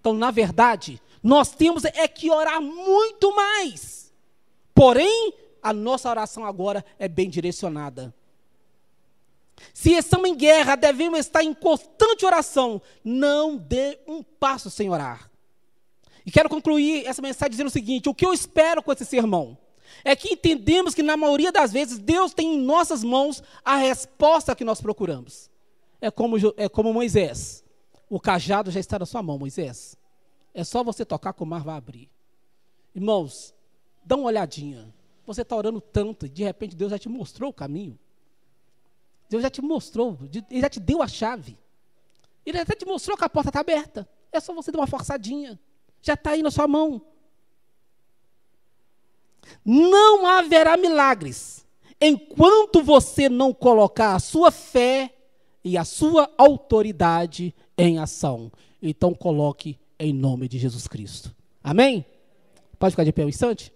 [0.00, 4.12] Então, na verdade, nós temos é que orar muito mais.
[4.74, 8.14] Porém, a nossa oração agora é bem direcionada.
[9.74, 12.80] Se estamos em guerra, devemos estar em constante oração.
[13.04, 15.30] Não dê um passo sem orar.
[16.24, 19.58] E quero concluir essa mensagem dizendo o seguinte: o que eu espero com esse sermão
[20.04, 24.54] é que entendemos que, na maioria das vezes, Deus tem em nossas mãos a resposta
[24.56, 25.50] que nós procuramos.
[26.00, 27.62] É como, é como Moisés.
[28.10, 29.96] O cajado já está na sua mão, Moisés.
[30.52, 32.10] É só você tocar que o mar vai abrir.
[32.92, 33.54] Irmãos,
[34.04, 34.92] dá uma olhadinha.
[35.24, 37.96] Você está orando tanto e de repente Deus já te mostrou o caminho.
[39.28, 40.18] Deus já te mostrou,
[40.50, 41.56] Ele já te deu a chave.
[42.44, 44.08] Ele até te mostrou que a porta está aberta.
[44.32, 45.56] É só você dar uma forçadinha.
[46.02, 47.00] Já está aí na sua mão.
[49.64, 51.64] Não haverá milagres
[52.00, 55.14] enquanto você não colocar a sua fé
[55.64, 58.50] e a sua autoridade em ação.
[58.82, 61.34] Então coloque em nome de Jesus Cristo.
[61.62, 62.04] Amém?
[62.78, 63.72] Pode ficar de pé um instante?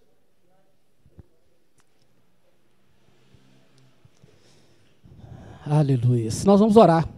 [5.67, 6.29] Aleluia.
[6.45, 7.09] Nós vamos orar.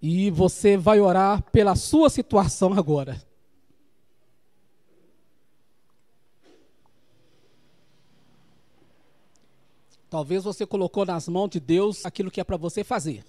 [0.00, 3.20] E você vai orar pela sua situação agora.
[10.10, 13.24] Talvez você colocou nas mãos de Deus aquilo que é para você fazer.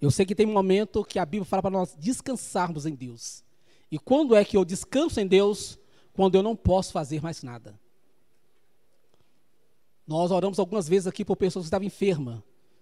[0.00, 3.44] Eu sei que tem um momento que a Bíblia fala para nós descansarmos em Deus.
[3.90, 5.78] E quando é que eu descanso em Deus?
[6.12, 7.78] Quando eu não posso fazer mais nada.
[10.06, 12.40] Nós oramos algumas vezes aqui por pessoas que estavam enfermas.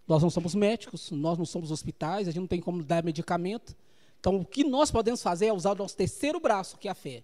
[0.09, 3.77] Nós não somos médicos, nós não somos hospitais, a gente não tem como dar medicamento.
[4.19, 6.95] Então, o que nós podemos fazer é usar o nosso terceiro braço, que é a
[6.95, 7.23] fé.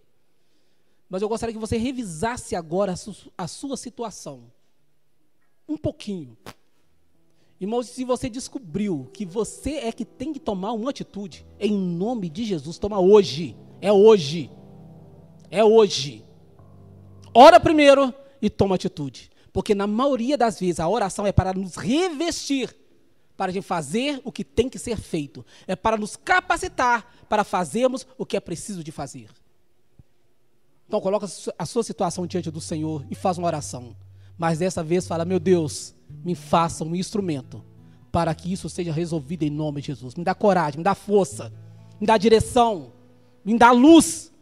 [1.08, 4.50] Mas eu gostaria que você revisasse agora a, a sua situação.
[5.68, 6.36] Um pouquinho.
[7.60, 12.30] Irmãos, se você descobriu que você é que tem que tomar uma atitude, em nome
[12.30, 13.56] de Jesus, toma hoje.
[13.80, 14.50] É hoje.
[15.50, 16.24] É hoje.
[17.34, 19.30] Ora primeiro e toma atitude.
[19.52, 22.74] Porque na maioria das vezes a oração é para nos revestir,
[23.36, 25.44] para gente fazer o que tem que ser feito.
[25.66, 29.28] É para nos capacitar para fazermos o que é preciso de fazer.
[30.86, 31.26] Então coloca
[31.58, 33.96] a sua situação diante do Senhor e faz uma oração.
[34.38, 37.62] Mas dessa vez fala, meu Deus, me faça um instrumento
[38.12, 40.14] para que isso seja resolvido em nome de Jesus.
[40.14, 41.52] Me dá coragem, me dá força,
[42.00, 42.92] me dá direção,
[43.44, 44.32] me dá luz,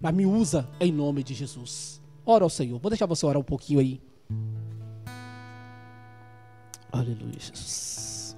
[0.00, 2.00] mas me usa em nome de Jesus.
[2.24, 2.78] Ora ao Senhor.
[2.78, 4.00] Vou deixar você orar um pouquinho aí.
[6.90, 8.36] Aleluia, Jesus.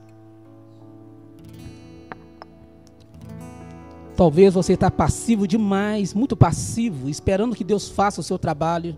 [4.17, 8.97] Talvez você está passivo demais, muito passivo, esperando que Deus faça o seu trabalho.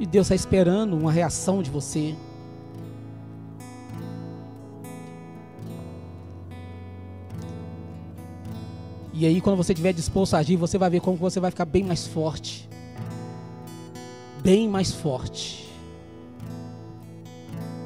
[0.00, 2.16] E Deus está esperando uma reação de você.
[9.12, 11.66] E aí, quando você estiver disposto a agir, você vai ver como você vai ficar
[11.66, 12.66] bem mais forte.
[14.42, 15.68] Bem mais forte.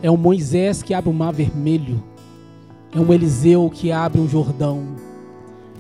[0.00, 2.00] É um Moisés que abre o mar vermelho.
[2.94, 4.94] É um Eliseu que abre um Jordão.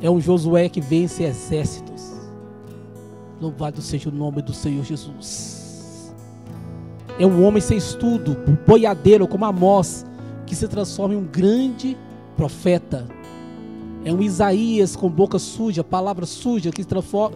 [0.02, 2.10] É um Josué que vence exércitos.
[3.40, 5.53] Louvado seja o nome do Senhor Jesus.
[7.18, 10.04] É um homem sem estudo, um boiadeiro como Amós,
[10.46, 11.96] que se transforma em um grande
[12.36, 13.06] profeta.
[14.04, 16.88] É um Isaías com boca suja, palavra suja, que se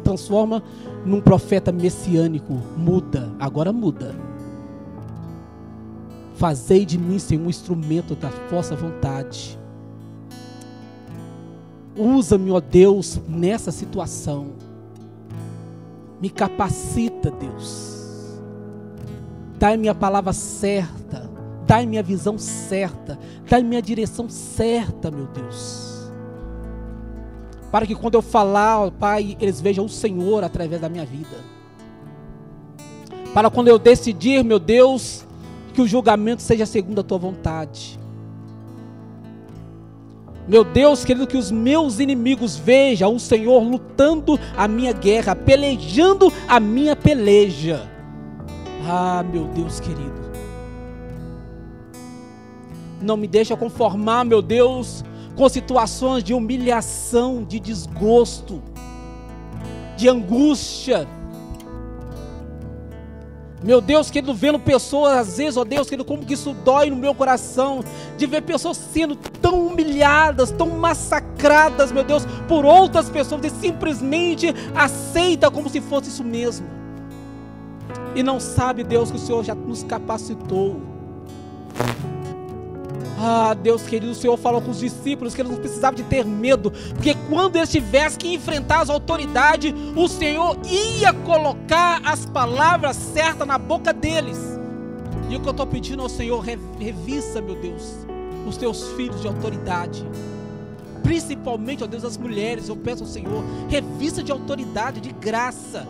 [0.02, 0.62] transforma
[1.04, 2.60] num profeta messiânico.
[2.76, 4.14] Muda, agora muda.
[6.34, 9.58] Fazei de mim, Senhor, um instrumento da vossa vontade.
[11.96, 14.48] Usa-me, ó Deus, nessa situação.
[16.20, 17.97] Me capacita, Deus.
[19.59, 21.28] Dai-me a palavra certa.
[21.66, 23.18] Dai-me a visão certa.
[23.48, 26.11] Dai-me a direção certa, meu Deus.
[27.70, 31.36] Para que quando eu falar, ó Pai, eles vejam o Senhor através da minha vida.
[33.34, 35.26] Para quando eu decidir, meu Deus,
[35.74, 37.98] que o julgamento seja segundo a tua vontade.
[40.48, 46.32] Meu Deus, querido, que os meus inimigos vejam o Senhor lutando a minha guerra, pelejando
[46.48, 47.97] a minha peleja.
[48.89, 50.28] Ah, meu Deus querido.
[53.01, 55.05] Não me deixa conformar, meu Deus,
[55.36, 58.62] com situações de humilhação, de desgosto,
[59.97, 61.07] de angústia
[63.62, 66.97] meu Deus, querido, vendo pessoas, às vezes, ó Deus, querido, como que isso dói no
[66.97, 67.82] meu coração,
[68.16, 74.55] de ver pessoas sendo tão humilhadas, tão massacradas, meu Deus, por outras pessoas, e simplesmente
[74.76, 76.77] aceita como se fosse isso mesmo.
[78.18, 80.80] E não sabe, Deus, que o Senhor já nos capacitou
[83.20, 86.24] ah, Deus querido, o Senhor falou com os discípulos que eles não precisavam de ter
[86.24, 92.96] medo, porque quando eles tivessem que enfrentar as autoridades, o Senhor ia colocar as palavras
[92.96, 94.38] certas na boca deles.
[95.28, 98.06] E o que eu estou pedindo ao Senhor, revista, meu Deus,
[98.46, 100.04] os teus filhos de autoridade.
[101.02, 105.86] Principalmente, ó Deus, as mulheres, eu peço ao Senhor, revista de autoridade, de graça.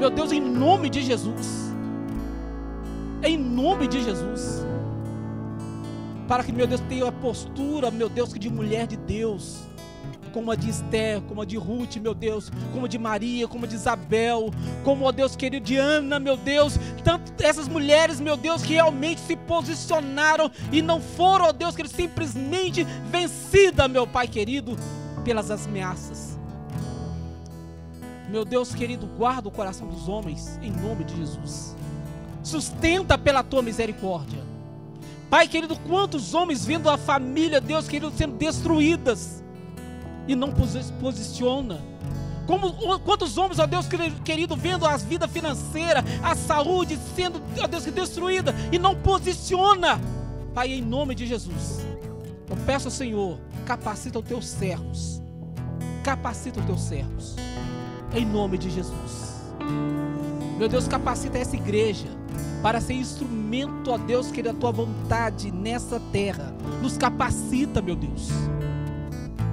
[0.00, 1.74] Meu Deus, em nome de Jesus.
[3.22, 4.64] Em nome de Jesus.
[6.26, 9.58] Para que, meu Deus, tenha a postura, meu Deus, de mulher de Deus,
[10.32, 13.66] como a de Esther, como a de Ruth, meu Deus, como a de Maria, como
[13.66, 14.50] a de Isabel,
[14.84, 19.20] como, ó Deus querido, de Ana, meu Deus, tanto essas mulheres, meu Deus, que realmente
[19.20, 24.78] se posicionaram e não foram, ó Deus, querido, simplesmente vencida, meu Pai querido,
[25.24, 26.29] pelas ameaças.
[28.30, 31.74] Meu Deus querido, guarda o coração dos homens, em nome de Jesus.
[32.44, 34.38] Sustenta pela tua misericórdia.
[35.28, 39.42] Pai querido, quantos homens vendo a família, Deus querido, sendo destruídas
[40.28, 40.52] e não
[41.00, 41.80] posiciona.
[42.46, 43.86] Como, quantos homens, ó Deus
[44.24, 50.00] querido, vendo a vida financeira, a saúde sendo, ó Deus, destruída e não posiciona.
[50.54, 51.84] Pai, em nome de Jesus,
[52.48, 55.20] eu peço ao Senhor, capacita os teus servos.
[56.04, 57.36] Capacita os teus servos.
[58.12, 59.30] Em nome de Jesus.
[60.58, 62.08] Meu Deus, capacita essa igreja
[62.62, 66.54] para ser instrumento, ó Deus, que da tua vontade nessa terra.
[66.82, 68.28] Nos capacita, meu Deus.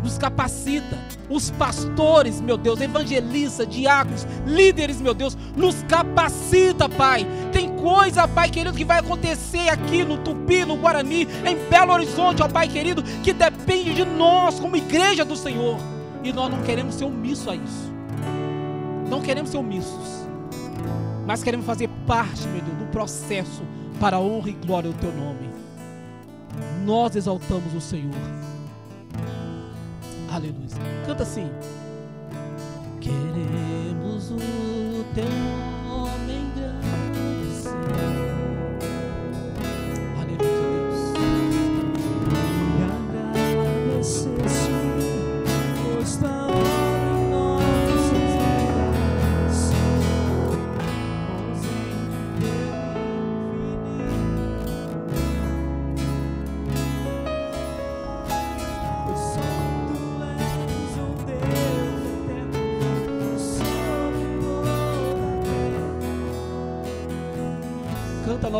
[0.04, 0.98] Nos capacita.
[1.30, 7.28] Os pastores, meu Deus, evangelistas, diáconos, líderes, meu Deus, nos capacita, Pai.
[7.52, 12.42] Tem coisa, Pai querido, que vai acontecer aqui no Tupi, no Guarani, em Belo Horizonte,
[12.42, 15.78] ó Pai querido, que depende de nós, como igreja do Senhor.
[16.24, 17.97] E nós não queremos ser omissos a isso.
[19.10, 20.28] Não queremos ser omissos.
[21.26, 23.64] Mas queremos fazer parte, meu Deus, do processo
[24.00, 25.50] para a honra e glória do Teu nome.
[26.86, 28.14] Nós exaltamos o Senhor.
[30.32, 30.68] Aleluia.
[31.06, 31.50] Canta assim.
[33.02, 35.67] Queremos o Teu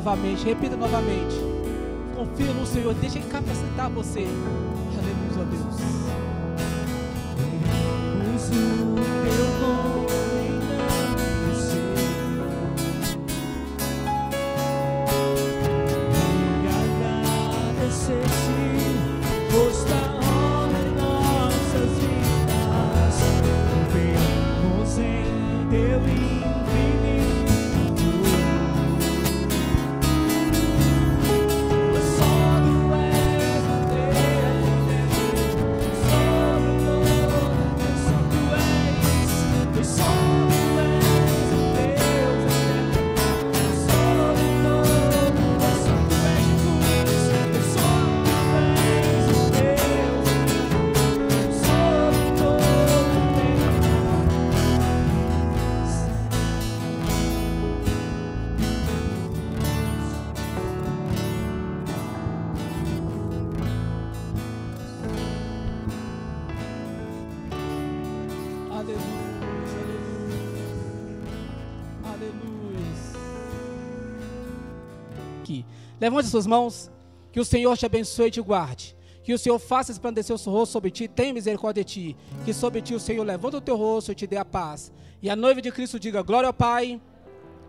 [0.08, 1.36] novamente, repita novamente.
[2.16, 4.26] Confia no Senhor, deixa Ele capacitar você.
[76.00, 76.92] Levante suas mãos.
[77.32, 78.96] Que o Senhor te abençoe e te guarde.
[79.24, 82.18] Que o Senhor faça resplandecer o seu rosto sobre ti, tenha misericórdia de ti.
[82.46, 84.92] Que sobre ti o Senhor levanta o teu rosto e te dê a paz.
[85.22, 87.02] E a noiva de Cristo diga: Glória ao Pai,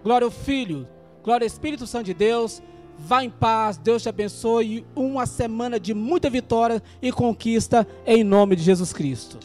[0.03, 0.87] glória ao Filho,
[1.22, 2.62] glória ao Espírito Santo de Deus.
[2.99, 4.87] Vá em paz, Deus te abençoe.
[4.95, 9.39] Uma semana de muita vitória e conquista em nome de Jesus Cristo.